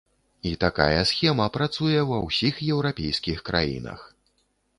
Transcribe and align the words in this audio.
І 0.51 0.53
такая 0.63 1.01
схема 1.09 1.47
працуе 1.57 1.99
ва 2.13 2.17
ўсіх 2.27 2.55
еўрапейскіх 2.73 3.45
краінах. 3.53 4.09